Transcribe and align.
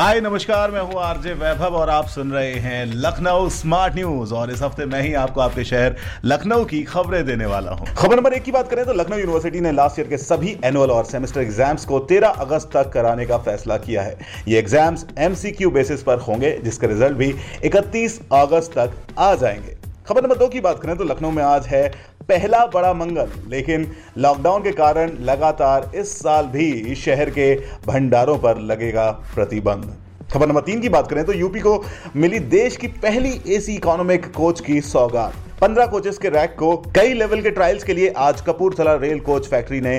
हाय, 0.00 0.20
नमस्कार, 0.20 0.70
मैं 0.70 0.80
हूँ 0.80 0.94
आरजे 0.96 1.32
वैभव 1.32 1.74
और 1.76 1.90
आप 1.90 2.06
सुन 2.08 2.30
रहे 2.32 2.52
हैं 2.56 2.84
लखनऊ 2.86 3.48
स्मार्ट 3.48 3.94
न्यूज़ 3.94 4.32
और 4.34 4.50
इस 4.50 4.62
हफ़्ते 4.62 4.84
मैं 4.84 5.00
ही 5.02 5.12
आपको 5.14 5.40
आपके 5.40 5.64
शहर 5.64 5.96
लखनऊ 6.24 6.64
की 6.64 6.82
खबरें 6.82 7.24
देने 7.26 7.46
वाला 7.46 7.70
हूँ। 7.70 7.86
खबर 7.88 8.16
नंबर 8.16 8.32
एक 8.32 8.42
की 8.42 8.52
बात 8.52 8.70
करें 8.70 8.84
तो 8.86 8.92
लखनऊ 8.92 9.18
यूनिवर्सिटी 9.18 9.60
ने 9.60 9.72
लास्ट 9.72 9.98
ईयर 9.98 10.08
के 10.08 10.18
सभी 10.18 10.56
एनुअल 10.64 10.90
और 10.90 11.04
सेमेस्टर 11.04 11.40
एग्ज़ाम्स 11.40 11.84
को 11.84 11.98
13 12.12 12.40
अगस्त 12.40 12.70
तक 12.74 12.90
कराने 12.92 13.26
का 13.26 13.38
फैसला 13.40 13.76
किया 13.78 14.02
है। 14.02 14.16
ये 14.48 14.58
एग्ज़ाम्स 14.58 15.06
एमसीक्यू 15.18 15.70
बेसिस 15.70 16.02
पर 16.02 16.18
होंगे, 16.18 16.56
जिसके 16.64 16.86
रिज़ल्ट 16.86 17.16
भी 17.16 17.34
31 17.64 18.20
अगस्त 18.32 18.78
तक 18.78 19.18
आ 19.18 19.34
जाएँगे। 19.34 19.76
खबर 20.08 20.22
नंबर 20.22 20.36
दो 20.36 20.48
की 20.48 20.60
बात 20.60 20.80
करें 20.82 20.96
तो 20.96 21.04
लखनऊ 21.04 21.30
में 21.30 21.42
आज 21.42 21.66
है 21.66 21.90
पहला 22.30 22.64
बड़ा 22.66 22.92
मंगल, 22.94 23.28
लेकिन 23.48 23.86
लॉकडाउन 24.18 24.62
के 24.62 24.72
कारण 24.72 25.16
लगातार 25.22 25.90
इस 25.94 26.12
साल 26.18 26.46
भी 26.48 26.94
शहर 26.96 27.30
के 27.30 27.54
भंडारों 27.86 28.38
पर 28.38 28.58
लगेगा 28.62 29.10
प्रतिबंध। 29.34 29.96
खबर 30.32 30.48
नंबर 30.48 30.60
तीन 30.60 30.80
की 30.80 30.88
बात 30.88 31.08
करें 31.10 31.24
तो 31.24 31.32
यूपी 31.32 31.60
को 31.60 31.82
मिली 32.16 32.38
देश 32.50 32.76
की 32.76 32.86
पहली 33.02 33.40
एसी 33.48 33.74
इकोनॉमिक 33.74 34.32
कोच 34.32 34.60
की 34.60 34.80
सौगात। 34.82 35.34
पंद्रह 35.60 35.86
कोचेस 35.86 36.18
के 36.18 36.28
रैक 36.28 36.54
को 36.58 36.76
कई 36.96 37.12
लेवल 37.14 37.42
के 37.42 37.50
ट्रायल्स 37.50 37.84
के 37.84 37.94
लिए 37.94 38.12
आज 38.18 38.40
कपूरथला 38.40 38.94
रेल 38.96 39.20
कोच 39.20 39.48
फैक्ट्री 39.48 39.80
ने 39.80 39.98